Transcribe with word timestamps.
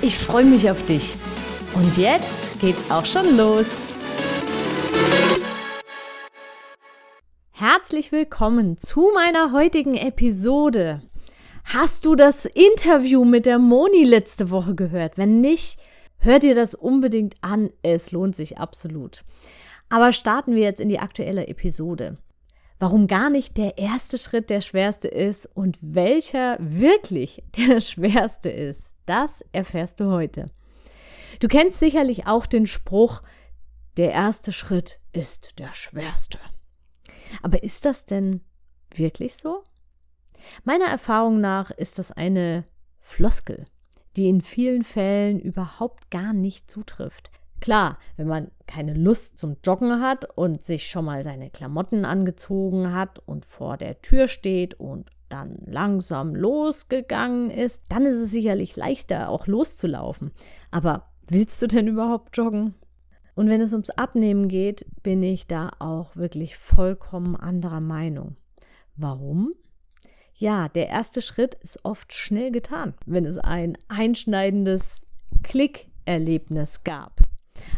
Ich 0.00 0.16
freue 0.16 0.44
mich 0.44 0.70
auf 0.70 0.84
dich. 0.86 1.14
Und 1.74 1.96
jetzt 1.96 2.60
geht's 2.60 2.88
auch 2.88 3.04
schon 3.04 3.36
los. 3.36 3.66
Herzlich 7.50 8.12
willkommen 8.12 8.78
zu 8.78 9.10
meiner 9.12 9.52
heutigen 9.52 9.96
Episode. 9.96 11.00
Hast 11.64 12.04
du 12.04 12.14
das 12.14 12.44
Interview 12.44 13.24
mit 13.24 13.44
der 13.44 13.58
Moni 13.58 14.04
letzte 14.04 14.50
Woche 14.50 14.76
gehört? 14.76 15.18
Wenn 15.18 15.40
nicht, 15.40 15.80
hör 16.18 16.38
dir 16.38 16.54
das 16.54 16.74
unbedingt 16.74 17.34
an. 17.40 17.70
Es 17.82 18.12
lohnt 18.12 18.36
sich 18.36 18.58
absolut. 18.58 19.24
Aber 19.88 20.12
starten 20.12 20.54
wir 20.54 20.62
jetzt 20.62 20.80
in 20.80 20.88
die 20.88 21.00
aktuelle 21.00 21.48
Episode 21.48 22.18
warum 22.80 23.08
gar 23.08 23.28
nicht 23.28 23.56
der 23.56 23.78
erste 23.78 24.18
Schritt 24.18 24.50
der 24.50 24.60
schwerste 24.60 25.08
ist 25.08 25.48
und 25.54 25.78
welcher 25.80 26.56
wirklich 26.60 27.42
der 27.56 27.80
schwerste 27.80 28.50
ist. 28.50 28.92
Das 29.08 29.42
erfährst 29.52 30.00
du 30.00 30.10
heute. 30.10 30.50
Du 31.40 31.48
kennst 31.48 31.78
sicherlich 31.80 32.26
auch 32.26 32.44
den 32.44 32.66
Spruch, 32.66 33.22
der 33.96 34.12
erste 34.12 34.52
Schritt 34.52 35.00
ist 35.12 35.58
der 35.58 35.72
schwerste. 35.72 36.38
Aber 37.42 37.62
ist 37.62 37.86
das 37.86 38.04
denn 38.04 38.42
wirklich 38.94 39.36
so? 39.36 39.64
Meiner 40.62 40.84
Erfahrung 40.84 41.40
nach 41.40 41.70
ist 41.70 41.98
das 41.98 42.12
eine 42.12 42.64
Floskel, 43.00 43.64
die 44.16 44.28
in 44.28 44.42
vielen 44.42 44.84
Fällen 44.84 45.40
überhaupt 45.40 46.10
gar 46.10 46.34
nicht 46.34 46.70
zutrifft. 46.70 47.30
Klar, 47.60 47.98
wenn 48.18 48.28
man 48.28 48.50
keine 48.66 48.92
Lust 48.92 49.38
zum 49.38 49.56
Joggen 49.64 50.02
hat 50.02 50.36
und 50.36 50.66
sich 50.66 50.86
schon 50.86 51.06
mal 51.06 51.24
seine 51.24 51.48
Klamotten 51.48 52.04
angezogen 52.04 52.92
hat 52.92 53.20
und 53.20 53.46
vor 53.46 53.78
der 53.78 54.02
Tür 54.02 54.28
steht 54.28 54.74
und 54.74 55.10
dann 55.28 55.58
langsam 55.66 56.34
losgegangen 56.34 57.50
ist, 57.50 57.82
dann 57.88 58.06
ist 58.06 58.16
es 58.16 58.30
sicherlich 58.30 58.76
leichter, 58.76 59.28
auch 59.28 59.46
loszulaufen. 59.46 60.32
Aber 60.70 61.08
willst 61.28 61.60
du 61.62 61.66
denn 61.66 61.88
überhaupt 61.88 62.36
joggen? 62.36 62.74
Und 63.34 63.48
wenn 63.48 63.60
es 63.60 63.72
ums 63.72 63.90
Abnehmen 63.90 64.48
geht, 64.48 64.84
bin 65.02 65.22
ich 65.22 65.46
da 65.46 65.70
auch 65.78 66.16
wirklich 66.16 66.56
vollkommen 66.56 67.36
anderer 67.36 67.80
Meinung. 67.80 68.36
Warum? 68.96 69.52
Ja, 70.34 70.68
der 70.68 70.88
erste 70.88 71.22
Schritt 71.22 71.54
ist 71.56 71.84
oft 71.84 72.12
schnell 72.12 72.50
getan, 72.50 72.94
wenn 73.06 73.24
es 73.24 73.38
ein 73.38 73.78
einschneidendes 73.88 75.02
Klickerlebnis 75.42 76.82
gab. 76.84 77.27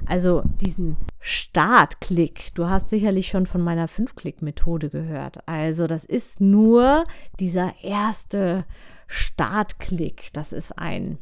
Also 0.07 0.43
diesen 0.61 0.97
Startklick. 1.21 2.55
Du 2.55 2.69
hast 2.69 2.91
sicherlich 2.91 3.29
schon 3.29 3.47
von 3.47 3.61
meiner 3.61 3.89
Fünf-Klick-Methode 3.89 4.91
gehört. 4.91 5.47
Also 5.47 5.87
das 5.87 6.05
ist 6.05 6.41
nur 6.41 7.05
dieser 7.39 7.75
erste 7.83 8.65
Startklick. 9.07 10.31
Das 10.33 10.53
ist 10.53 10.79
ein 10.79 11.19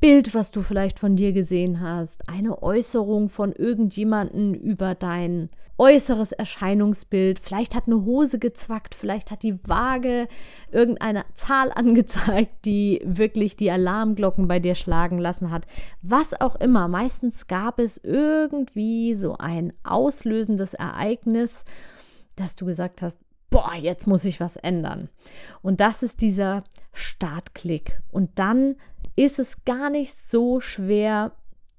Bild, 0.00 0.34
was 0.34 0.50
du 0.50 0.62
vielleicht 0.62 0.98
von 0.98 1.16
dir 1.16 1.32
gesehen 1.32 1.80
hast, 1.80 2.28
eine 2.28 2.62
Äußerung 2.62 3.28
von 3.28 3.52
irgendjemanden 3.52 4.54
über 4.54 4.94
dein 4.94 5.48
äußeres 5.78 6.32
Erscheinungsbild. 6.32 7.38
Vielleicht 7.38 7.74
hat 7.74 7.86
eine 7.86 8.04
Hose 8.04 8.38
gezwackt, 8.38 8.94
vielleicht 8.94 9.30
hat 9.30 9.42
die 9.42 9.58
Waage 9.66 10.28
irgendeine 10.70 11.24
Zahl 11.34 11.72
angezeigt, 11.74 12.64
die 12.64 13.00
wirklich 13.04 13.56
die 13.56 13.70
Alarmglocken 13.70 14.46
bei 14.46 14.60
dir 14.60 14.74
schlagen 14.74 15.18
lassen 15.18 15.50
hat. 15.50 15.66
Was 16.02 16.40
auch 16.40 16.56
immer. 16.56 16.88
Meistens 16.88 17.46
gab 17.46 17.78
es 17.78 17.98
irgendwie 18.02 19.14
so 19.14 19.36
ein 19.38 19.72
auslösendes 19.82 20.74
Ereignis, 20.74 21.64
dass 22.36 22.54
du 22.54 22.66
gesagt 22.66 23.02
hast, 23.02 23.18
boah, 23.54 23.74
jetzt 23.76 24.08
muss 24.08 24.24
ich 24.24 24.40
was 24.40 24.56
ändern. 24.56 25.08
Und 25.62 25.78
das 25.78 26.02
ist 26.02 26.20
dieser 26.22 26.64
Startklick. 26.92 28.02
Und 28.10 28.30
dann 28.40 28.74
ist 29.14 29.38
es 29.38 29.64
gar 29.64 29.90
nicht 29.90 30.12
so 30.16 30.58
schwer 30.58 31.30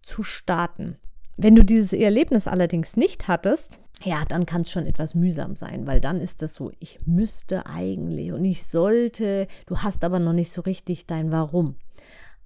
zu 0.02 0.24
starten. 0.24 0.96
Wenn 1.36 1.54
du 1.54 1.66
dieses 1.66 1.92
Erlebnis 1.92 2.48
allerdings 2.48 2.96
nicht 2.96 3.28
hattest, 3.28 3.78
ja, 4.06 4.24
dann 4.24 4.46
kann 4.46 4.62
es 4.62 4.72
schon 4.72 4.86
etwas 4.86 5.16
mühsam 5.16 5.58
sein, 5.58 5.86
weil 5.86 6.00
dann 6.00 6.22
ist 6.22 6.42
das 6.42 6.54
so, 6.54 6.72
ich 6.80 7.00
müsste 7.06 7.66
eigentlich 7.66 8.32
und 8.32 8.46
ich 8.46 8.66
sollte, 8.66 9.48
du 9.66 9.80
hast 9.80 10.06
aber 10.06 10.20
noch 10.20 10.32
nicht 10.32 10.52
so 10.52 10.62
richtig 10.62 11.08
dein 11.08 11.34
Warum. 11.34 11.76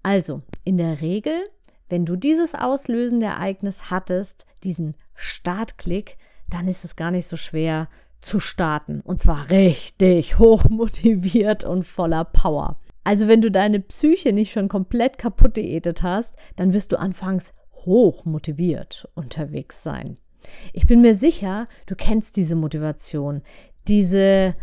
Also, 0.02 0.42
in 0.64 0.78
der 0.78 1.02
Regel, 1.02 1.44
wenn 1.88 2.04
du 2.04 2.16
dieses 2.16 2.56
auslösende 2.56 3.28
Ereignis 3.28 3.92
hattest, 3.92 4.48
diesen 4.64 4.96
Startklick, 5.14 6.18
dann 6.50 6.68
ist 6.68 6.86
es 6.86 6.96
gar 6.96 7.12
nicht 7.12 7.28
so 7.28 7.38
schwer 7.38 7.88
zu 8.22 8.40
starten. 8.40 9.02
Und 9.02 9.22
zwar 9.22 9.50
richtig 9.50 10.40
hoch 10.40 10.66
motiviert 10.70 11.64
und 11.64 11.86
voller 11.86 12.26
Power. 12.26 12.76
Also 13.04 13.28
wenn 13.28 13.42
du 13.42 13.50
deine 13.50 13.80
Psyche 13.80 14.34
nicht 14.34 14.52
schon 14.52 14.68
komplett 14.68 15.18
kaputt 15.18 15.58
diätet 15.58 16.04
hast, 16.04 16.36
dann 16.56 16.74
wirst 16.74 16.92
du 16.92 17.00
anfangs 17.00 17.54
hoch 17.86 18.26
motiviert 18.26 19.08
unterwegs 19.16 19.84
sein. 19.84 20.16
Ich 20.74 20.86
bin 20.86 21.02
mir 21.02 21.16
sicher, 21.16 21.68
du 21.86 21.96
kennst 21.96 22.36
diese 22.36 22.56
Motivation, 22.56 23.42
diese 23.88 24.56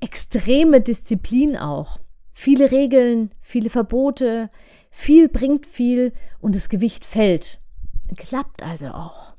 extreme 0.00 0.80
Disziplin 0.80 1.56
auch. 1.56 1.98
Viele 2.32 2.70
Regeln, 2.70 3.30
viele 3.42 3.70
Verbote, 3.70 4.50
viel 4.90 5.28
bringt 5.28 5.66
viel 5.66 6.12
und 6.40 6.54
das 6.54 6.68
Gewicht 6.68 7.04
fällt. 7.04 7.60
Klappt 8.16 8.62
also 8.62 8.88
auch. 8.88 9.29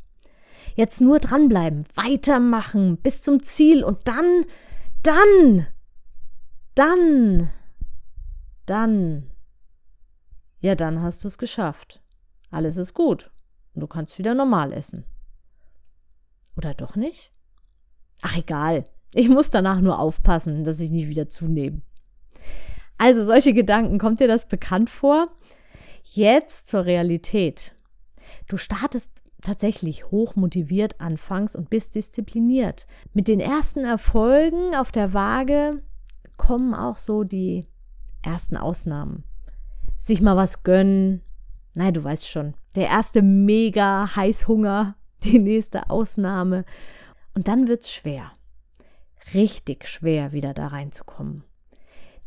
Jetzt 0.75 1.01
nur 1.01 1.19
dranbleiben, 1.19 1.85
weitermachen 1.95 2.97
bis 2.97 3.21
zum 3.21 3.43
Ziel 3.43 3.83
und 3.83 4.07
dann, 4.07 4.45
dann, 5.03 5.67
dann 6.75 7.49
dann, 8.71 9.29
ja, 10.61 10.75
dann 10.75 11.01
hast 11.01 11.23
du 11.23 11.27
es 11.27 11.37
geschafft. 11.37 12.01
Alles 12.51 12.77
ist 12.77 12.93
gut. 12.93 13.31
Du 13.73 13.85
kannst 13.85 14.17
wieder 14.17 14.33
normal 14.33 14.71
essen. 14.71 15.05
Oder 16.55 16.73
doch 16.73 16.95
nicht? 16.95 17.33
Ach, 18.21 18.37
egal. 18.37 18.85
Ich 19.13 19.27
muss 19.27 19.49
danach 19.49 19.81
nur 19.81 19.99
aufpassen, 19.99 20.63
dass 20.63 20.79
ich 20.79 20.89
nicht 20.89 21.09
wieder 21.09 21.27
zunehme. 21.27 21.81
Also, 22.97 23.25
solche 23.25 23.53
Gedanken, 23.53 23.97
kommt 23.97 24.19
dir 24.19 24.27
das 24.27 24.47
bekannt 24.47 24.89
vor? 24.89 25.27
Jetzt 26.03 26.67
zur 26.67 26.85
Realität. 26.85 27.75
Du 28.47 28.57
startest 28.57 29.20
tatsächlich 29.41 30.11
hoch 30.11 30.35
motiviert 30.35 30.99
anfangs 31.01 31.55
und 31.55 31.69
bist 31.69 31.95
diszipliniert. 31.95 32.87
Mit 33.13 33.27
den 33.27 33.39
ersten 33.39 33.83
Erfolgen 33.83 34.75
auf 34.75 34.91
der 34.91 35.13
Waage 35.13 35.81
kommen 36.37 36.73
auch 36.73 36.97
so 36.97 37.23
die 37.23 37.67
ersten 38.21 38.57
Ausnahmen. 38.57 39.23
Sich 39.99 40.21
mal 40.21 40.35
was 40.35 40.63
gönnen. 40.63 41.21
Nein, 41.75 41.93
du 41.93 42.03
weißt 42.03 42.27
schon. 42.27 42.55
Der 42.75 42.87
erste 42.87 43.21
mega 43.21 44.15
Heißhunger, 44.15 44.95
die 45.23 45.39
nächste 45.39 45.89
Ausnahme. 45.89 46.65
Und 47.33 47.47
dann 47.47 47.67
wird's 47.67 47.91
schwer. 47.91 48.31
Richtig 49.33 49.87
schwer, 49.87 50.31
wieder 50.31 50.53
da 50.53 50.67
reinzukommen. 50.67 51.43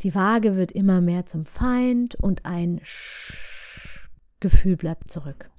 Die 0.01 0.15
Waage 0.15 0.57
wird 0.57 0.73
immer 0.73 1.01
mehr 1.01 1.27
zum 1.27 1.47
Feind 1.47 2.15
und 2.17 2.45
ein 2.45 2.81
Sch 2.83 4.09
Gefühl 4.41 4.77
bleibt 4.77 5.11
zurück. 5.11 5.51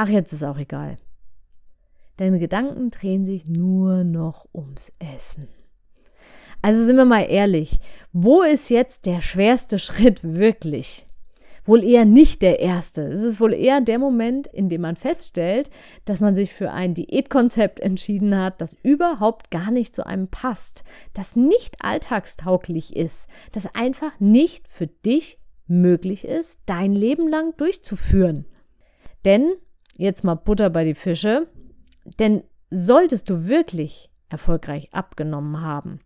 Ach, 0.00 0.08
jetzt 0.08 0.32
ist 0.32 0.44
auch 0.44 0.58
egal. 0.58 0.96
Deine 2.18 2.38
Gedanken 2.38 2.90
drehen 2.90 3.26
sich 3.26 3.48
nur 3.48 4.04
noch 4.04 4.46
ums 4.54 4.92
Essen. 5.00 5.48
Also 6.62 6.84
sind 6.84 6.94
wir 6.94 7.04
mal 7.04 7.26
ehrlich, 7.28 7.80
wo 8.12 8.42
ist 8.42 8.70
jetzt 8.70 9.06
der 9.06 9.20
schwerste 9.20 9.78
Schritt 9.80 10.22
wirklich? 10.22 11.08
Wohl 11.64 11.82
eher 11.82 12.04
nicht 12.04 12.42
der 12.42 12.60
erste. 12.60 13.02
Es 13.02 13.22
ist 13.22 13.40
wohl 13.40 13.52
eher 13.52 13.80
der 13.80 13.98
Moment, 13.98 14.46
in 14.46 14.68
dem 14.68 14.82
man 14.82 14.94
feststellt, 14.94 15.68
dass 16.04 16.20
man 16.20 16.36
sich 16.36 16.54
für 16.54 16.70
ein 16.70 16.94
Diätkonzept 16.94 17.80
entschieden 17.80 18.38
hat, 18.38 18.60
das 18.60 18.76
überhaupt 18.84 19.50
gar 19.50 19.72
nicht 19.72 19.96
zu 19.96 20.06
einem 20.06 20.28
passt, 20.28 20.84
das 21.12 21.34
nicht 21.34 21.74
alltagstauglich 21.84 22.94
ist, 22.94 23.26
das 23.50 23.74
einfach 23.74 24.12
nicht 24.20 24.68
für 24.68 24.86
dich 24.86 25.40
möglich 25.66 26.24
ist, 26.24 26.60
dein 26.66 26.92
Leben 26.92 27.26
lang 27.26 27.56
durchzuführen. 27.56 28.46
Denn, 29.24 29.54
jetzt 29.98 30.24
mal 30.24 30.34
Butter 30.34 30.70
bei 30.70 30.84
die 30.84 30.94
Fische, 30.94 31.48
denn 32.18 32.42
solltest 32.70 33.28
du 33.28 33.46
wirklich 33.46 34.10
erfolgreich 34.30 34.88
abgenommen 34.92 35.60
haben, 35.60 36.00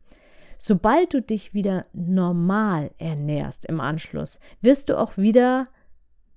Sobald 0.65 1.12
du 1.12 1.21
dich 1.21 1.55
wieder 1.55 1.87
normal 1.93 2.93
ernährst 2.99 3.67
im 3.67 3.81
Anschluss, 3.81 4.39
wirst 4.61 4.91
du 4.91 4.97
auch 4.97 5.17
wieder 5.17 5.67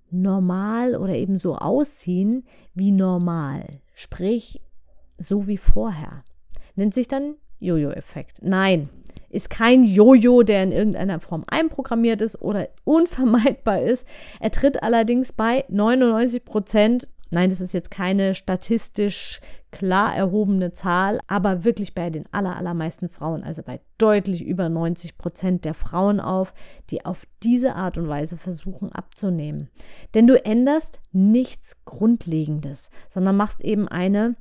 normal 0.09 0.95
oder 0.95 1.13
eben 1.13 1.37
so 1.37 1.55
ausziehen 1.57 2.43
wie 2.73 2.91
normal. 2.91 3.67
Sprich, 3.93 4.63
so 5.19 5.45
wie 5.45 5.57
vorher. 5.57 6.23
Nennt 6.73 6.95
sich 6.95 7.07
dann 7.07 7.35
Jojo-Effekt. 7.59 8.39
Nein, 8.41 8.89
ist 9.29 9.51
kein 9.51 9.83
Jojo, 9.83 10.41
der 10.41 10.63
in 10.63 10.71
irgendeiner 10.71 11.19
Form 11.19 11.43
einprogrammiert 11.45 12.19
ist 12.23 12.41
oder 12.41 12.69
unvermeidbar 12.83 13.83
ist. 13.83 14.07
Er 14.39 14.49
tritt 14.49 14.81
allerdings 14.81 15.33
bei 15.33 15.65
99 15.69 16.43
Prozent 16.43 17.07
Nein, 17.31 17.49
das 17.49 17.59
ist 17.59 17.73
jetzt 17.73 17.91
keine 17.91 18.35
statistisch 18.35 19.41
klar 19.71 20.15
erhobene 20.15 20.71
Zahl, 20.71 21.19
aber 21.27 21.63
wirklich 21.63 21.93
bei 21.93 22.09
den 22.09 22.25
allermeisten 22.31 23.09
Frauen, 23.09 23.43
also 23.43 23.61
bei 23.61 23.81
deutlich 23.97 24.43
über 24.43 24.69
90 24.69 25.17
Prozent 25.17 25.65
der 25.65 25.73
Frauen 25.73 26.19
auf, 26.19 26.53
die 26.89 27.03
auf 27.03 27.25
diese 27.43 27.75
Art 27.75 27.97
und 27.97 28.07
Weise 28.07 28.37
versuchen 28.37 28.91
abzunehmen. 28.91 29.69
Denn 30.13 30.27
du 30.27 30.43
änderst 30.43 30.99
nichts 31.11 31.83
Grundlegendes, 31.83 32.89
sondern 33.09 33.35
machst 33.35 33.61
eben 33.61 33.87
eine 33.87 34.35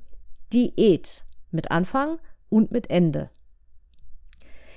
Diät 0.53 1.25
mit 1.51 1.71
Anfang 1.71 2.19
und 2.49 2.71
mit 2.71 2.91
Ende. 2.91 3.31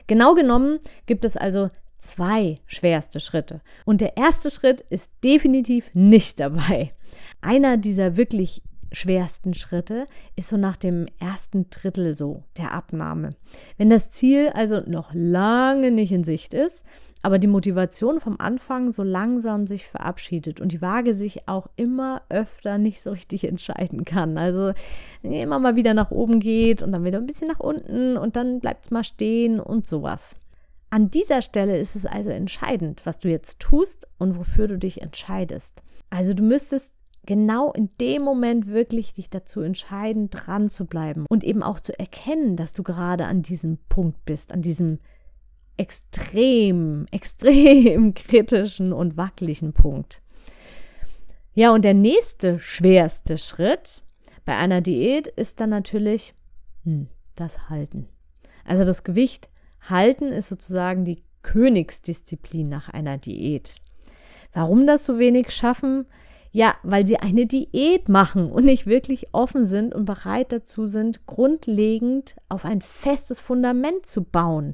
Genau 0.07 0.33
genommen 0.33 0.79
gibt 1.05 1.25
es 1.25 1.35
also 1.35 1.69
zwei 1.99 2.61
schwerste 2.65 3.19
Schritte. 3.19 3.61
Und 3.85 4.01
der 4.01 4.17
erste 4.17 4.49
Schritt 4.49 4.81
ist 4.81 5.11
definitiv 5.23 5.91
nicht 5.93 6.39
dabei. 6.39 6.93
Einer 7.41 7.77
dieser 7.77 8.17
wirklich 8.17 8.61
schwersten 8.91 9.53
Schritte 9.53 10.07
ist 10.35 10.49
so 10.49 10.57
nach 10.57 10.77
dem 10.77 11.07
ersten 11.19 11.69
Drittel 11.69 12.15
so 12.15 12.43
der 12.57 12.71
Abnahme. 12.73 13.31
Wenn 13.77 13.89
das 13.89 14.11
Ziel 14.11 14.49
also 14.53 14.81
noch 14.85 15.11
lange 15.13 15.91
nicht 15.91 16.11
in 16.11 16.23
Sicht 16.23 16.53
ist, 16.53 16.83
aber 17.21 17.39
die 17.39 17.47
Motivation 17.47 18.19
vom 18.19 18.35
Anfang 18.39 18.91
so 18.91 19.03
langsam 19.03 19.67
sich 19.67 19.87
verabschiedet 19.87 20.61
und 20.61 20.71
die 20.71 20.81
Waage 20.81 21.13
sich 21.13 21.47
auch 21.47 21.67
immer 21.75 22.21
öfter 22.29 22.77
nicht 22.77 23.01
so 23.01 23.11
richtig 23.11 23.43
entscheiden 23.43 24.05
kann. 24.05 24.37
Also 24.37 24.73
immer 25.23 25.59
mal 25.59 25.75
wieder 25.75 25.93
nach 25.93 26.11
oben 26.11 26.39
geht 26.39 26.81
und 26.83 26.91
dann 26.91 27.03
wieder 27.03 27.17
ein 27.17 27.25
bisschen 27.25 27.47
nach 27.47 27.59
unten 27.59 28.17
und 28.17 28.35
dann 28.35 28.59
bleibt 28.59 28.85
es 28.85 28.91
mal 28.91 29.03
stehen 29.03 29.59
und 29.59 29.87
sowas. 29.87 30.35
An 30.89 31.11
dieser 31.11 31.41
Stelle 31.41 31.77
ist 31.77 31.95
es 31.95 32.05
also 32.05 32.29
entscheidend, 32.29 33.01
was 33.05 33.19
du 33.19 33.27
jetzt 33.27 33.59
tust 33.59 34.07
und 34.19 34.37
wofür 34.37 34.67
du 34.67 34.77
dich 34.77 35.01
entscheidest. 35.01 35.81
Also 36.09 36.33
du 36.33 36.43
müsstest 36.43 36.93
genau 37.27 37.71
in 37.71 37.89
dem 38.01 38.23
Moment 38.23 38.65
wirklich 38.65 39.13
dich 39.13 39.29
dazu 39.29 39.61
entscheiden, 39.61 40.31
dran 40.31 40.69
zu 40.69 40.85
bleiben 40.85 41.27
und 41.29 41.43
eben 41.43 41.61
auch 41.61 41.79
zu 41.79 41.97
erkennen, 41.99 42.55
dass 42.55 42.73
du 42.73 42.81
gerade 42.81 43.25
an 43.25 43.43
diesem 43.43 43.77
Punkt 43.89 44.25
bist, 44.25 44.51
an 44.51 44.63
diesem 44.63 44.99
extrem, 45.75 47.05
extrem 47.11 48.15
kritischen 48.15 48.93
und 48.93 49.17
wackeligen 49.17 49.73
Punkt. 49.73 50.23
Ja, 51.53 51.71
und 51.71 51.85
der 51.85 51.93
nächste 51.93 52.59
schwerste 52.59 53.37
Schritt 53.37 54.01
bei 54.45 54.55
einer 54.55 54.81
Diät 54.81 55.27
ist 55.27 55.59
dann 55.59 55.69
natürlich 55.69 56.33
hm, 56.83 57.07
das 57.35 57.69
Halten. 57.69 58.07
Also 58.65 58.83
das 58.83 59.03
Gewicht 59.03 59.49
halten 59.81 60.31
ist 60.31 60.49
sozusagen 60.49 61.03
die 61.03 61.23
Königsdisziplin 61.43 62.69
nach 62.69 62.89
einer 62.89 63.17
Diät. 63.17 63.75
Warum 64.53 64.87
das 64.87 65.05
so 65.05 65.19
wenig 65.19 65.51
schaffen? 65.51 66.05
Ja, 66.57 66.73
weil 66.81 67.05
sie 67.05 67.17
eine 67.17 67.45
Diät 67.45 68.09
machen 68.09 68.51
und 68.51 68.65
nicht 68.65 68.87
wirklich 68.87 69.27
offen 69.31 69.63
sind 69.63 69.93
und 69.93 70.05
bereit 70.05 70.51
dazu 70.51 70.87
sind, 70.87 71.27
grundlegend 71.27 72.35
auf 72.49 72.65
ein 72.65 72.81
festes 72.81 73.39
Fundament 73.39 74.07
zu 74.07 74.23
bauen, 74.23 74.73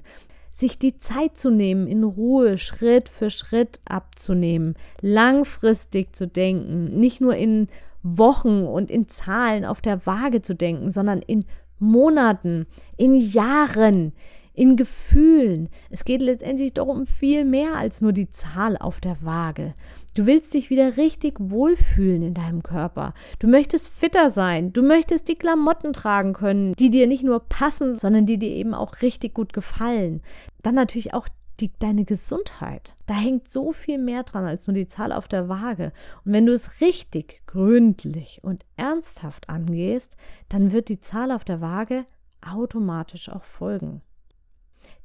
sich 0.55 0.79
die 0.79 0.97
Zeit 0.99 1.35
zu 1.35 1.49
nehmen, 1.49 1.87
in 1.87 2.05
Ruhe 2.05 2.57
Schritt 2.57 3.09
für 3.09 3.29
Schritt 3.29 3.81
abzunehmen, 3.83 4.75
langfristig 5.01 6.15
zu 6.15 6.25
denken, 6.25 6.85
nicht 6.97 7.19
nur 7.19 7.35
in 7.35 7.67
Wochen 8.01 8.63
und 8.63 8.89
in 8.89 9.09
Zahlen 9.09 9.65
auf 9.65 9.81
der 9.81 10.05
Waage 10.05 10.41
zu 10.41 10.55
denken, 10.55 10.89
sondern 10.89 11.21
in 11.21 11.43
Monaten, 11.79 12.65
in 12.95 13.17
Jahren, 13.17 14.13
in 14.53 14.75
Gefühlen. 14.75 15.69
Es 15.89 16.05
geht 16.05 16.21
letztendlich 16.21 16.73
doch 16.73 16.87
um 16.87 17.05
viel 17.05 17.43
mehr 17.43 17.75
als 17.75 18.01
nur 18.01 18.13
die 18.13 18.29
Zahl 18.29 18.77
auf 18.77 19.01
der 19.01 19.23
Waage. 19.23 19.73
Du 20.15 20.27
willst 20.27 20.53
dich 20.53 20.69
wieder 20.69 20.97
richtig 20.97 21.37
wohlfühlen 21.39 22.21
in 22.21 22.33
deinem 22.35 22.61
Körper. 22.61 23.15
Du 23.39 23.47
möchtest 23.47 23.89
fitter 23.89 24.29
sein. 24.29 24.71
Du 24.71 24.83
möchtest 24.83 25.27
die 25.27 25.35
Klamotten 25.35 25.91
tragen 25.91 26.33
können, 26.33 26.73
die 26.73 26.91
dir 26.91 27.07
nicht 27.07 27.23
nur 27.23 27.39
passen, 27.39 27.95
sondern 27.95 28.27
die 28.27 28.37
dir 28.37 28.51
eben 28.51 28.75
auch 28.75 29.01
richtig 29.01 29.33
gut 29.33 29.53
gefallen. 29.53 30.21
Dann 30.61 30.75
natürlich 30.75 31.15
auch 31.15 31.27
die, 31.59 31.71
deine 31.79 32.05
Gesundheit. 32.05 32.95
Da 33.07 33.15
hängt 33.15 33.49
so 33.49 33.73
viel 33.73 33.97
mehr 33.97 34.23
dran 34.23 34.45
als 34.45 34.67
nur 34.67 34.75
die 34.75 34.87
Zahl 34.87 35.11
auf 35.11 35.27
der 35.27 35.49
Waage. 35.49 35.91
Und 36.25 36.33
wenn 36.33 36.45
du 36.45 36.53
es 36.53 36.79
richtig, 36.79 37.41
gründlich 37.47 38.39
und 38.43 38.65
ernsthaft 38.75 39.49
angehst, 39.49 40.15
dann 40.49 40.71
wird 40.71 40.89
die 40.89 40.99
Zahl 40.99 41.31
auf 41.31 41.43
der 41.43 41.61
Waage 41.61 42.05
automatisch 42.45 43.29
auch 43.29 43.43
folgen. 43.43 44.01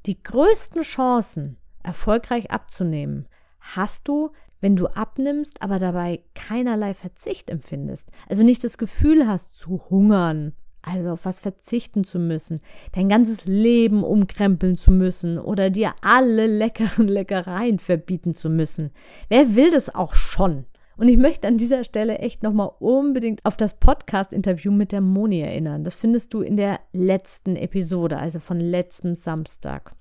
Die 0.05 0.21
größten 0.21 0.81
Chancen, 0.83 1.57
erfolgreich 1.83 2.51
abzunehmen, 2.51 3.27
hast 3.59 4.07
du, 4.07 4.31
wenn 4.61 4.75
du 4.75 4.87
abnimmst, 4.87 5.61
aber 5.61 5.79
dabei 5.79 6.23
keinerlei 6.35 6.93
Verzicht 6.93 7.49
empfindest. 7.49 8.09
Also 8.27 8.43
nicht 8.43 8.63
das 8.63 8.77
Gefühl 8.77 9.27
hast 9.27 9.57
zu 9.57 9.81
hungern, 9.89 10.53
also 10.81 11.11
auf 11.11 11.25
was 11.25 11.39
verzichten 11.39 12.03
zu 12.03 12.19
müssen, 12.19 12.61
dein 12.93 13.09
ganzes 13.09 13.45
Leben 13.45 14.03
umkrempeln 14.03 14.77
zu 14.77 14.91
müssen 14.91 15.37
oder 15.37 15.69
dir 15.69 15.93
alle 16.01 16.47
leckeren 16.47 17.07
Leckereien 17.07 17.79
verbieten 17.79 18.33
zu 18.33 18.49
müssen. 18.49 18.91
Wer 19.27 19.55
will 19.55 19.71
das 19.71 19.93
auch 19.93 20.13
schon? 20.13 20.65
Und 20.99 21.07
ich 21.07 21.17
möchte 21.17 21.47
an 21.47 21.55
dieser 21.55 21.85
Stelle 21.85 22.17
echt 22.19 22.43
nochmal 22.43 22.71
unbedingt 22.79 23.39
auf 23.45 23.55
das 23.55 23.79
Podcast-Interview 23.79 24.69
mit 24.69 24.91
der 24.91 24.99
Moni 24.99 25.39
erinnern. 25.39 25.85
Das 25.85 25.95
findest 25.95 26.33
du 26.33 26.41
in 26.41 26.57
der 26.57 26.81
letzten 26.91 27.55
Episode, 27.55 28.17
also 28.17 28.41
von 28.41 28.59
letztem 28.59 29.15
Samstag. 29.15 29.93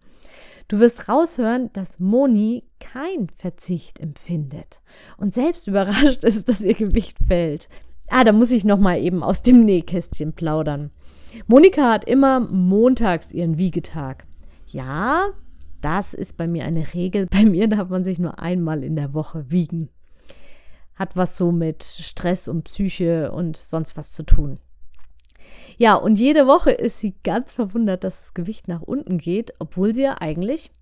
Du 0.66 0.80
wirst 0.80 1.08
raushören, 1.08 1.70
dass 1.72 2.00
Moni 2.00 2.64
kein 2.80 3.28
Verzicht 3.28 4.00
empfindet 4.00 4.82
und 5.18 5.32
selbst 5.32 5.68
überrascht 5.68 6.24
ist, 6.24 6.48
dass 6.48 6.60
ihr 6.60 6.74
Gewicht 6.74 7.16
fällt. 7.24 7.68
Ah, 8.08 8.24
da 8.24 8.32
muss 8.32 8.50
ich 8.50 8.64
nochmal 8.64 9.00
eben 9.00 9.22
aus 9.22 9.42
dem 9.42 9.64
Nähkästchen 9.64 10.32
plaudern. 10.32 10.90
Monika 11.46 11.92
hat 11.92 12.06
immer 12.06 12.40
montags 12.40 13.30
ihren 13.30 13.56
Wiegetag. 13.56 14.26
Ja, 14.66 15.28
das 15.80 16.12
ist 16.12 16.36
bei 16.36 16.48
mir 16.48 16.64
eine 16.64 16.92
Regel. 16.92 17.26
Bei 17.26 17.44
mir 17.44 17.68
darf 17.68 17.88
man 17.88 18.02
sich 18.02 18.18
nur 18.18 18.40
einmal 18.40 18.82
in 18.82 18.96
der 18.96 19.14
Woche 19.14 19.48
wiegen 19.48 19.90
hat 20.98 21.16
was 21.16 21.36
so 21.36 21.52
mit 21.52 21.84
Stress 21.84 22.48
und 22.48 22.64
Psyche 22.64 23.30
und 23.32 23.56
sonst 23.56 23.96
was 23.96 24.12
zu 24.12 24.24
tun. 24.24 24.58
Ja, 25.76 25.94
und 25.94 26.18
jede 26.18 26.46
Woche 26.48 26.72
ist 26.72 26.98
sie 26.98 27.14
ganz 27.22 27.52
verwundert, 27.52 28.02
dass 28.02 28.18
das 28.18 28.34
Gewicht 28.34 28.66
nach 28.66 28.82
unten 28.82 29.18
geht, 29.18 29.54
obwohl 29.60 29.94
sie 29.94 30.02
ja 30.02 30.16
eigentlich 30.20 30.72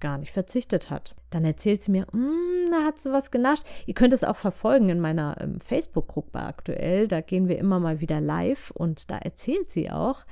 gar 0.00 0.18
nicht 0.18 0.32
verzichtet 0.32 0.90
hat. 0.90 1.14
Dann 1.30 1.44
erzählt 1.44 1.82
sie 1.82 1.92
mir, 1.92 2.06
mm, 2.10 2.70
da 2.70 2.84
hat 2.84 2.98
sie 2.98 3.12
was 3.12 3.30
genascht. 3.30 3.64
Ihr 3.86 3.94
könnt 3.94 4.12
es 4.12 4.24
auch 4.24 4.36
verfolgen 4.36 4.88
in 4.88 4.98
meiner 4.98 5.36
ähm, 5.40 5.60
Facebook-Gruppe 5.60 6.40
aktuell. 6.40 7.06
Da 7.06 7.20
gehen 7.20 7.48
wir 7.48 7.58
immer 7.58 7.78
mal 7.78 8.00
wieder 8.00 8.20
live 8.20 8.72
und 8.72 9.10
da 9.10 9.18
erzählt 9.18 9.70
sie 9.70 9.90
auch, 9.90 10.24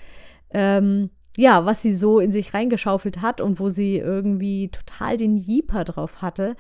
ähm, 0.51 1.11
ja, 1.37 1.65
was 1.67 1.83
sie 1.83 1.93
so 1.93 2.19
in 2.19 2.33
sich 2.33 2.55
reingeschaufelt 2.55 3.23
hat 3.23 3.41
und 3.41 3.61
wo 3.61 3.69
sie 3.69 3.99
irgendwie 3.99 4.71
total 4.71 5.17
den 5.17 5.37
Jeeper 5.37 5.85
drauf 5.85 6.21
hatte. 6.23 6.57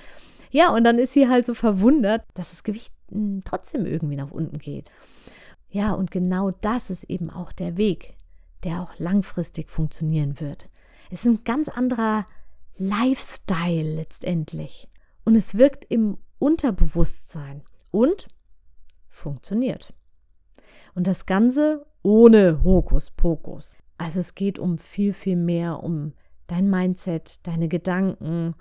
Ja, 0.51 0.71
und 0.73 0.85
dann 0.85 0.99
ist 0.99 1.13
sie 1.13 1.29
halt 1.29 1.45
so 1.45 1.55
verwundert, 1.55 2.25
dass 2.35 2.51
das 2.51 2.63
Gewicht 2.63 2.93
hm, 3.11 3.43
trotzdem 3.45 3.87
irgendwie 3.87 4.17
nach 4.17 4.31
unten 4.31 4.59
geht. 4.59 4.91
Ja, 5.71 5.93
und 5.93 6.11
genau 6.11 6.51
das 6.51 6.91
ist 6.91 7.05
eben 7.05 7.31
auch 7.31 7.53
der 7.53 7.77
Weg, 7.77 8.17
der 8.65 8.83
auch 8.83 8.99
langfristig 8.99 9.71
funktionieren 9.71 10.41
wird. 10.41 10.71
Es 11.11 11.25
ist 11.25 11.27
ein 11.27 11.45
ganz 11.45 11.69
anderer 11.69 12.27
Lifestyle 12.77 13.95
letztendlich. 13.95 14.89
Und 15.25 15.35
es 15.35 15.57
wirkt 15.57 15.85
im 15.85 16.19
Unterbewusstsein 16.39 17.63
und 17.91 18.29
funktioniert. 19.09 19.93
Und 20.95 21.07
das 21.07 21.27
Ganze 21.27 21.87
ohne 22.03 22.63
Hokuspokus. 22.63 23.77
Also 23.99 24.21
es 24.21 24.35
geht 24.35 24.59
um 24.59 24.79
viel, 24.79 25.13
viel 25.13 25.37
mehr 25.37 25.83
um 25.83 26.13
dein 26.47 26.71
Mindset, 26.71 27.47
deine 27.47 27.69
Gedanken 27.69 28.55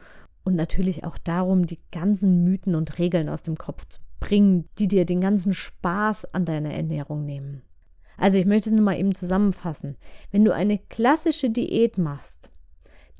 und 0.48 0.56
natürlich 0.56 1.04
auch 1.04 1.18
darum, 1.18 1.66
die 1.66 1.82
ganzen 1.92 2.46
Mythen 2.46 2.74
und 2.74 3.00
Regeln 3.00 3.28
aus 3.28 3.44
dem 3.44 3.58
Kopf 3.58 3.84
zu 3.90 4.00
bringen, 4.22 4.70
die 4.80 4.88
dir 4.88 5.04
den 5.04 5.20
ganzen 5.20 5.54
Spaß 5.54 6.34
an 6.34 6.46
deiner 6.46 6.74
Ernährung 6.74 7.26
nehmen. 7.26 7.64
Also 8.16 8.38
ich 8.38 8.46
möchte 8.46 8.70
es 8.70 8.76
nur 8.76 8.86
mal 8.86 8.98
eben 8.98 9.14
zusammenfassen. 9.14 9.98
Wenn 10.32 10.46
du 10.46 10.54
eine 10.54 10.78
klassische 10.78 11.50
Diät 11.50 11.98
machst, 11.98 12.50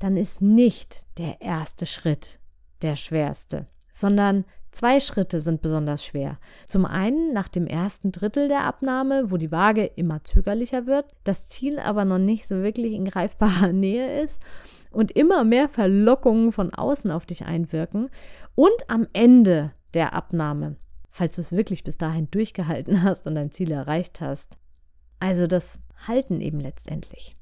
dann 0.00 0.16
ist 0.16 0.40
nicht 0.40 1.04
der 1.18 1.42
erste 1.42 1.84
Schritt 1.84 2.40
der 2.80 2.96
schwerste, 2.96 3.66
sondern 3.92 4.46
zwei 4.70 4.98
Schritte 4.98 5.42
sind 5.42 5.60
besonders 5.60 6.02
schwer. 6.02 6.38
Zum 6.66 6.86
einen 6.86 7.34
nach 7.34 7.48
dem 7.48 7.66
ersten 7.66 8.10
Drittel 8.10 8.48
der 8.48 8.64
Abnahme, 8.64 9.30
wo 9.30 9.36
die 9.36 9.52
Waage 9.52 9.84
immer 9.84 10.24
zögerlicher 10.24 10.86
wird, 10.86 11.14
das 11.24 11.46
Ziel 11.46 11.78
aber 11.78 12.06
noch 12.06 12.18
nicht 12.18 12.48
so 12.48 12.62
wirklich 12.62 12.94
in 12.94 13.04
greifbarer 13.04 13.72
Nähe 13.72 14.22
ist 14.22 14.40
und 14.90 15.12
immer 15.12 15.44
mehr 15.44 15.68
Verlockungen 15.68 16.52
von 16.52 16.72
außen 16.72 17.10
auf 17.10 17.26
dich 17.26 17.44
einwirken 17.44 18.10
und 18.54 18.88
am 18.88 19.06
Ende 19.12 19.72
der 19.94 20.14
Abnahme, 20.14 20.76
falls 21.10 21.36
du 21.36 21.40
es 21.40 21.52
wirklich 21.52 21.84
bis 21.84 21.98
dahin 21.98 22.30
durchgehalten 22.30 23.02
hast 23.02 23.26
und 23.26 23.34
dein 23.34 23.52
Ziel 23.52 23.70
erreicht 23.70 24.20
hast. 24.20 24.56
Also 25.20 25.46
das 25.46 25.78
Halten 26.06 26.40
eben 26.40 26.60
letztendlich. 26.60 27.36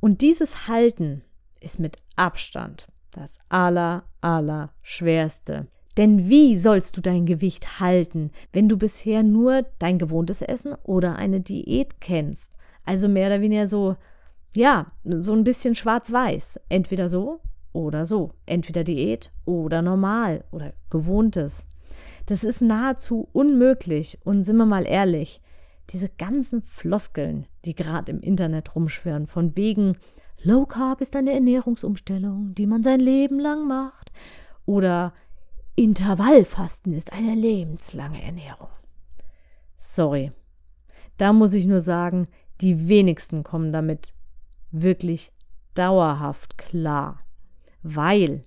Und 0.00 0.20
dieses 0.20 0.68
Halten 0.68 1.22
ist 1.60 1.78
mit 1.78 1.96
Abstand 2.16 2.86
das 3.10 3.38
aller, 3.48 4.04
aller 4.20 4.70
schwerste. 4.82 5.66
Denn 5.96 6.28
wie 6.28 6.58
sollst 6.58 6.96
du 6.96 7.00
dein 7.00 7.24
Gewicht 7.24 7.80
halten, 7.80 8.30
wenn 8.52 8.68
du 8.68 8.76
bisher 8.76 9.22
nur 9.22 9.64
dein 9.78 9.98
gewohntes 9.98 10.42
Essen 10.42 10.74
oder 10.82 11.16
eine 11.16 11.40
Diät 11.40 12.00
kennst? 12.00 12.52
Also 12.84 13.08
mehr 13.08 13.28
oder 13.28 13.40
weniger 13.40 13.66
so, 13.66 13.96
ja, 14.56 14.92
so 15.04 15.32
ein 15.32 15.44
bisschen 15.44 15.74
schwarz-weiß. 15.74 16.60
Entweder 16.68 17.08
so 17.08 17.40
oder 17.72 18.06
so. 18.06 18.32
Entweder 18.46 18.84
Diät 18.84 19.32
oder 19.44 19.82
normal 19.82 20.44
oder 20.50 20.72
gewohntes. 20.90 21.66
Das 22.26 22.42
ist 22.44 22.60
nahezu 22.60 23.28
unmöglich. 23.32 24.18
Und 24.24 24.44
sind 24.44 24.56
wir 24.56 24.66
mal 24.66 24.86
ehrlich, 24.86 25.40
diese 25.90 26.08
ganzen 26.08 26.62
Floskeln, 26.62 27.46
die 27.64 27.74
gerade 27.74 28.10
im 28.10 28.20
Internet 28.20 28.74
rumschwirren, 28.74 29.26
von 29.26 29.56
wegen 29.56 29.96
Low 30.42 30.66
Carb 30.66 31.00
ist 31.00 31.16
eine 31.16 31.32
Ernährungsumstellung, 31.32 32.54
die 32.54 32.66
man 32.66 32.82
sein 32.82 33.00
Leben 33.00 33.38
lang 33.38 33.66
macht, 33.66 34.12
oder 34.64 35.12
Intervallfasten 35.76 36.92
ist 36.92 37.12
eine 37.12 37.34
lebenslange 37.34 38.22
Ernährung. 38.22 38.68
Sorry. 39.76 40.32
Da 41.16 41.32
muss 41.32 41.54
ich 41.54 41.66
nur 41.66 41.80
sagen, 41.80 42.28
die 42.60 42.88
wenigsten 42.88 43.44
kommen 43.44 43.72
damit 43.72 44.12
wirklich 44.70 45.32
dauerhaft 45.74 46.58
klar, 46.58 47.20
weil 47.82 48.44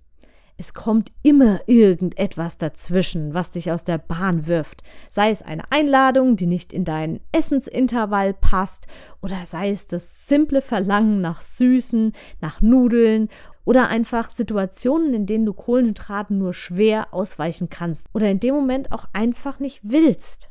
es 0.57 0.73
kommt 0.73 1.13
immer 1.23 1.61
irgendetwas 1.67 2.57
dazwischen, 2.57 3.33
was 3.33 3.51
dich 3.51 3.71
aus 3.71 3.85
der 3.85 3.97
Bahn 3.97 4.45
wirft. 4.45 4.83
Sei 5.09 5.29
es 5.29 5.41
eine 5.41 5.63
Einladung, 5.71 6.35
die 6.35 6.47
nicht 6.47 6.73
in 6.73 6.83
deinen 6.83 7.21
Essensintervall 7.31 8.33
passt, 8.33 8.87
oder 9.21 9.37
sei 9.45 9.69
es 9.69 9.87
das 9.87 10.27
simple 10.27 10.61
Verlangen 10.61 11.21
nach 11.21 11.41
Süßen, 11.41 12.11
nach 12.41 12.61
Nudeln, 12.61 13.29
oder 13.69 13.87
einfach 13.87 14.31
Situationen, 14.31 15.13
in 15.13 15.27
denen 15.27 15.45
du 15.45 15.53
Kohlenhydraten 15.53 16.39
nur 16.39 16.55
schwer 16.55 17.13
ausweichen 17.13 17.69
kannst 17.69 18.07
oder 18.15 18.27
in 18.27 18.39
dem 18.39 18.55
Moment 18.55 18.91
auch 18.91 19.05
einfach 19.13 19.59
nicht 19.59 19.79
willst. 19.83 20.49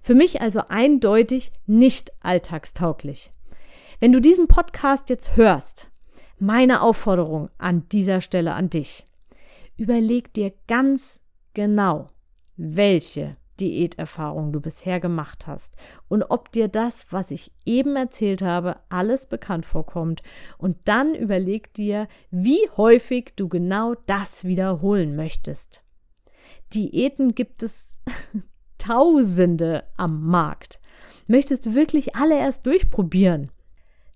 Für 0.00 0.14
mich 0.14 0.40
also 0.40 0.62
eindeutig 0.68 1.52
nicht 1.66 2.14
alltagstauglich. 2.20 3.33
Wenn 4.04 4.12
du 4.12 4.20
diesen 4.20 4.48
Podcast 4.48 5.08
jetzt 5.08 5.34
hörst, 5.34 5.90
meine 6.38 6.82
Aufforderung 6.82 7.48
an 7.56 7.88
dieser 7.88 8.20
Stelle 8.20 8.52
an 8.52 8.68
dich. 8.68 9.06
Überleg 9.78 10.30
dir 10.34 10.52
ganz 10.68 11.20
genau, 11.54 12.10
welche 12.58 13.38
Diäterfahrung 13.60 14.52
du 14.52 14.60
bisher 14.60 15.00
gemacht 15.00 15.46
hast 15.46 15.74
und 16.08 16.22
ob 16.24 16.52
dir 16.52 16.68
das, 16.68 17.06
was 17.12 17.30
ich 17.30 17.50
eben 17.64 17.96
erzählt 17.96 18.42
habe, 18.42 18.76
alles 18.90 19.24
bekannt 19.24 19.64
vorkommt. 19.64 20.22
Und 20.58 20.76
dann 20.84 21.14
überleg 21.14 21.72
dir, 21.72 22.06
wie 22.30 22.60
häufig 22.76 23.32
du 23.36 23.48
genau 23.48 23.94
das 24.04 24.44
wiederholen 24.44 25.16
möchtest. 25.16 25.82
Diäten 26.74 27.34
gibt 27.34 27.62
es 27.62 27.90
Tausende 28.76 29.84
am 29.96 30.26
Markt. 30.26 30.78
Möchtest 31.26 31.64
du 31.64 31.74
wirklich 31.74 32.16
alle 32.16 32.38
erst 32.38 32.66
durchprobieren? 32.66 33.50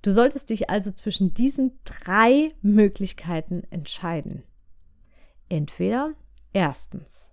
Du 0.02 0.12
solltest 0.12 0.50
dich 0.50 0.70
also 0.70 0.92
zwischen 0.92 1.34
diesen 1.34 1.78
drei 1.84 2.52
Möglichkeiten 2.62 3.64
entscheiden. 3.70 4.44
Entweder 5.48 6.14
erstens 6.52 7.28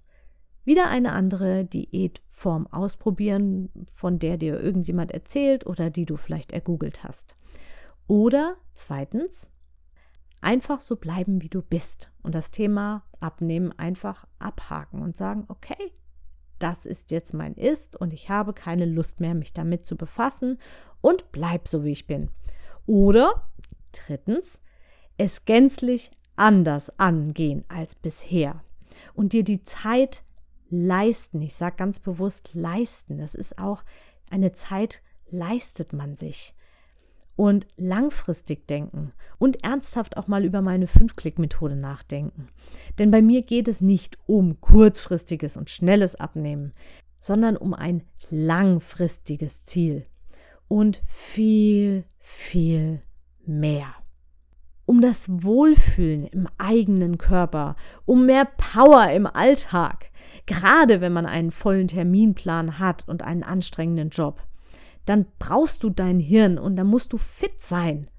wieder 0.63 0.89
eine 0.89 1.11
andere 1.11 1.65
Diätform 1.65 2.65
ausprobieren, 2.67 3.69
von 3.93 4.17
der 4.17 4.37
dir 4.37 4.59
irgendjemand 4.59 5.11
erzählt 5.11 5.67
oder 5.67 5.91
die 5.91 6.05
du 6.05 6.17
vielleicht 6.17 6.53
ergoogelt 6.53 7.03
hast. 7.03 7.35
Oder 8.07 8.55
zweitens 8.73 9.49
einfach 10.41 10.79
so 10.79 10.95
bleiben, 10.95 11.41
wie 11.41 11.49
du 11.49 11.61
bist 11.61 12.11
und 12.23 12.33
das 12.33 12.51
Thema 12.51 13.03
Abnehmen 13.19 13.71
einfach 13.77 14.27
abhaken 14.39 15.01
und 15.01 15.15
sagen, 15.15 15.45
okay, 15.47 15.91
das 16.59 16.85
ist 16.85 17.11
jetzt 17.11 17.33
mein 17.33 17.55
Ist 17.55 17.95
und 17.95 18.13
ich 18.13 18.29
habe 18.29 18.53
keine 18.53 18.85
Lust 18.85 19.19
mehr, 19.19 19.35
mich 19.35 19.53
damit 19.53 19.85
zu 19.85 19.95
befassen 19.95 20.57
und 21.01 21.31
bleib 21.31 21.67
so, 21.67 21.83
wie 21.83 21.91
ich 21.91 22.07
bin. 22.07 22.29
Oder 22.85 23.49
drittens, 23.91 24.59
es 25.17 25.45
gänzlich 25.45 26.11
anders 26.35 26.91
angehen 26.99 27.63
als 27.67 27.95
bisher 27.95 28.63
und 29.13 29.33
dir 29.33 29.43
die 29.43 29.63
Zeit 29.63 30.23
leisten. 30.69 31.41
Ich 31.41 31.55
sage 31.55 31.77
ganz 31.77 31.99
bewusst 31.99 32.51
leisten. 32.53 33.17
Das 33.17 33.35
ist 33.35 33.57
auch 33.57 33.83
eine 34.29 34.51
Zeit, 34.51 35.01
leistet 35.29 35.93
man 35.93 36.15
sich. 36.15 36.53
Und 37.37 37.67
langfristig 37.75 38.65
denken 38.65 39.11
und 39.39 39.61
ernsthaft 39.63 40.15
auch 40.15 40.27
mal 40.27 40.45
über 40.45 40.61
meine 40.61 40.87
Fünf-Klick-Methode 40.87 41.75
nachdenken. 41.75 42.47
Denn 42.97 43.11
bei 43.11 43.21
mir 43.21 43.41
geht 43.41 43.67
es 43.67 43.81
nicht 43.81 44.17
um 44.25 44.61
kurzfristiges 44.61 45.57
und 45.57 45.69
schnelles 45.69 46.15
Abnehmen, 46.15 46.71
sondern 47.19 47.57
um 47.57 47.73
ein 47.73 48.03
langfristiges 48.29 49.65
Ziel 49.65 50.05
und 50.67 51.01
viel, 51.07 52.05
viel 52.19 53.01
mehr. 53.45 53.93
Um 54.85 55.01
das 55.01 55.27
Wohlfühlen 55.27 56.27
im 56.27 56.47
eigenen 56.57 57.17
Körper, 57.17 57.75
um 58.05 58.25
mehr 58.25 58.45
Power 58.45 59.09
im 59.11 59.25
Alltag, 59.25 60.11
gerade 60.45 61.01
wenn 61.01 61.13
man 61.13 61.25
einen 61.25 61.51
vollen 61.51 61.87
Terminplan 61.87 62.77
hat 62.77 63.07
und 63.07 63.23
einen 63.23 63.43
anstrengenden 63.43 64.09
Job. 64.09 64.43
Dann 65.05 65.25
brauchst 65.39 65.83
du 65.83 65.89
dein 65.89 66.19
Hirn 66.19 66.57
und 66.57 66.75
dann 66.75 66.87
musst 66.87 67.13
du 67.13 67.17
fit 67.17 67.61
sein. 67.61 68.09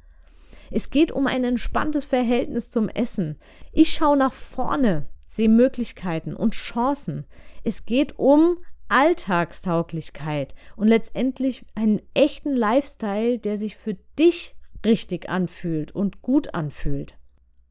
Es 0.71 0.91
geht 0.91 1.13
um 1.13 1.27
ein 1.27 1.45
entspanntes 1.45 2.05
Verhältnis 2.05 2.71
zum 2.71 2.89
Essen. 2.89 3.39
Ich 3.73 3.93
schaue 3.93 4.17
nach 4.17 4.33
vorne, 4.33 5.07
sehe 5.25 5.49
Möglichkeiten 5.49 6.35
und 6.35 6.55
Chancen. 6.55 7.27
Es 7.63 7.85
geht 7.85 8.19
um 8.19 8.59
Alltagstauglichkeit 8.89 10.55
und 10.77 10.89
letztendlich 10.89 11.65
einen 11.75 12.01
echten 12.15 12.55
Lifestyle, 12.55 13.39
der 13.39 13.59
sich 13.59 13.77
für 13.77 13.95
dich 14.19 14.55
richtig 14.85 15.29
anfühlt 15.29 15.93
und 15.93 16.23
gut 16.23 16.55
anfühlt. 16.55 17.17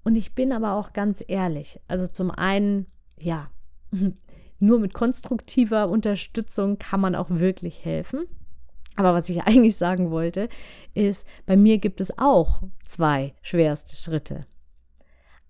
Und 0.03 0.15
ich 0.15 0.35
bin 0.35 0.51
aber 0.51 0.73
auch 0.73 0.93
ganz 0.93 1.23
ehrlich, 1.27 1.79
also 1.87 2.07
zum 2.07 2.31
einen, 2.31 2.85
ja, 3.19 3.49
nur 4.59 4.79
mit 4.79 4.93
konstruktiver 4.93 5.89
Unterstützung 5.89 6.77
kann 6.77 7.01
man 7.01 7.15
auch 7.15 7.29
wirklich 7.29 7.83
helfen. 7.83 8.25
Aber 8.95 9.13
was 9.13 9.29
ich 9.29 9.41
eigentlich 9.45 9.77
sagen 9.77 10.11
wollte, 10.11 10.49
ist, 10.93 11.25
bei 11.45 11.57
mir 11.57 11.77
gibt 11.77 12.01
es 12.01 12.17
auch 12.17 12.61
zwei 12.85 13.33
schwerste 13.41 13.95
Schritte. 13.95 14.45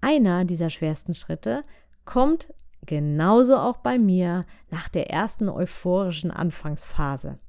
Einer 0.01 0.45
dieser 0.45 0.69
schwersten 0.69 1.13
Schritte 1.13 1.63
kommt 2.05 2.53
Genauso 2.85 3.57
auch 3.57 3.77
bei 3.77 3.97
mir 3.97 4.45
nach 4.69 4.89
der 4.89 5.09
ersten 5.09 5.49
euphorischen 5.49 6.31
Anfangsphase. 6.31 7.39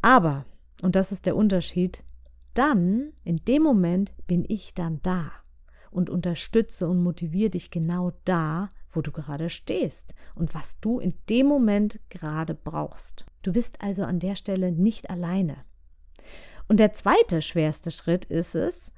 Aber, 0.00 0.44
und 0.82 0.96
das 0.96 1.12
ist 1.12 1.26
der 1.26 1.36
Unterschied, 1.36 2.04
dann, 2.54 3.12
in 3.24 3.36
dem 3.36 3.62
Moment, 3.62 4.12
bin 4.26 4.44
ich 4.46 4.74
dann 4.74 5.00
da 5.02 5.32
und 5.90 6.10
unterstütze 6.10 6.88
und 6.88 7.02
motiviere 7.02 7.50
dich 7.50 7.70
genau 7.70 8.12
da, 8.24 8.70
wo 8.90 9.00
du 9.00 9.10
gerade 9.10 9.48
stehst 9.48 10.14
und 10.34 10.54
was 10.54 10.78
du 10.80 10.98
in 10.98 11.14
dem 11.30 11.46
Moment 11.46 11.98
gerade 12.10 12.54
brauchst. 12.54 13.24
Du 13.42 13.52
bist 13.52 13.80
also 13.80 14.02
an 14.04 14.18
der 14.18 14.36
Stelle 14.36 14.70
nicht 14.72 15.08
alleine. 15.08 15.64
Und 16.68 16.78
der 16.78 16.92
zweite 16.92 17.42
schwerste 17.42 17.90
Schritt 17.90 18.26
ist 18.26 18.54
es, 18.54 18.90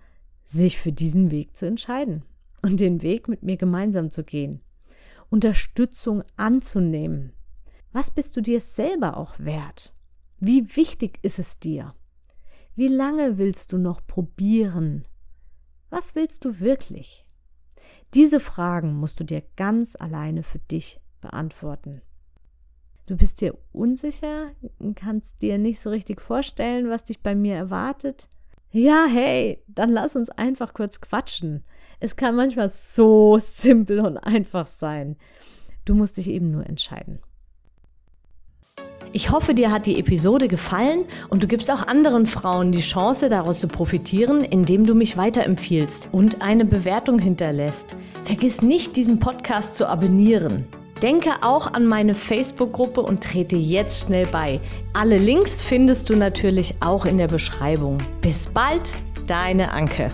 sich 0.46 0.78
für 0.78 0.92
diesen 0.92 1.30
Weg 1.30 1.56
zu 1.56 1.66
entscheiden 1.66 2.24
und 2.62 2.80
den 2.80 3.02
Weg 3.02 3.28
mit 3.28 3.42
mir 3.42 3.56
gemeinsam 3.56 4.10
zu 4.10 4.24
gehen. 4.24 4.60
Unterstützung 5.30 6.22
anzunehmen. 6.36 7.32
Was 7.92 8.10
bist 8.10 8.36
du 8.36 8.40
dir 8.40 8.60
selber 8.60 9.16
auch 9.16 9.38
wert? 9.38 9.94
Wie 10.40 10.76
wichtig 10.76 11.18
ist 11.22 11.38
es 11.38 11.58
dir? 11.58 11.94
Wie 12.74 12.88
lange 12.88 13.38
willst 13.38 13.72
du 13.72 13.78
noch 13.78 14.04
probieren? 14.06 15.06
Was 15.90 16.14
willst 16.14 16.44
du 16.44 16.58
wirklich? 16.60 17.24
Diese 18.14 18.40
Fragen 18.40 18.94
musst 18.94 19.20
du 19.20 19.24
dir 19.24 19.42
ganz 19.56 19.96
alleine 19.96 20.42
für 20.42 20.58
dich 20.58 21.00
beantworten. 21.20 22.02
Du 23.06 23.16
bist 23.16 23.40
dir 23.40 23.56
unsicher, 23.72 24.52
kannst 24.94 25.42
dir 25.42 25.58
nicht 25.58 25.80
so 25.80 25.90
richtig 25.90 26.20
vorstellen, 26.20 26.88
was 26.88 27.04
dich 27.04 27.20
bei 27.22 27.34
mir 27.34 27.54
erwartet. 27.54 28.28
Ja, 28.70 29.06
hey, 29.08 29.62
dann 29.68 29.90
lass 29.90 30.16
uns 30.16 30.30
einfach 30.30 30.74
kurz 30.74 31.00
quatschen. 31.00 31.64
Es 32.04 32.16
kann 32.16 32.36
manchmal 32.36 32.68
so 32.68 33.38
simpel 33.40 34.00
und 34.00 34.18
einfach 34.18 34.66
sein. 34.66 35.16
Du 35.86 35.94
musst 35.94 36.18
dich 36.18 36.28
eben 36.28 36.50
nur 36.50 36.66
entscheiden. 36.66 37.18
Ich 39.14 39.30
hoffe, 39.30 39.54
dir 39.54 39.72
hat 39.72 39.86
die 39.86 39.98
Episode 39.98 40.46
gefallen 40.46 41.06
und 41.30 41.42
du 41.42 41.46
gibst 41.46 41.70
auch 41.70 41.86
anderen 41.86 42.26
Frauen 42.26 42.72
die 42.72 42.82
Chance, 42.82 43.30
daraus 43.30 43.60
zu 43.60 43.68
profitieren, 43.68 44.42
indem 44.42 44.84
du 44.84 44.94
mich 44.94 45.16
weiterempfiehlst 45.16 46.10
und 46.12 46.42
eine 46.42 46.66
Bewertung 46.66 47.18
hinterlässt. 47.20 47.96
Vergiss 48.26 48.60
nicht, 48.60 48.96
diesen 48.96 49.18
Podcast 49.18 49.74
zu 49.74 49.88
abonnieren. 49.88 50.66
Denke 51.02 51.30
auch 51.40 51.72
an 51.72 51.86
meine 51.86 52.14
Facebook-Gruppe 52.14 53.00
und 53.00 53.24
trete 53.24 53.56
jetzt 53.56 54.06
schnell 54.06 54.26
bei. 54.26 54.60
Alle 54.92 55.16
Links 55.16 55.62
findest 55.62 56.10
du 56.10 56.16
natürlich 56.16 56.74
auch 56.80 57.06
in 57.06 57.16
der 57.16 57.28
Beschreibung. 57.28 57.96
Bis 58.20 58.46
bald, 58.46 58.92
deine 59.26 59.70
Anke. 59.72 60.10